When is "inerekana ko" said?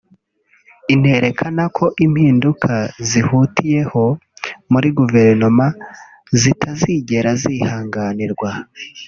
0.93-1.85